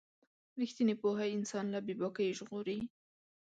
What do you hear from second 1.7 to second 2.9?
له بې باکۍ ژغوري.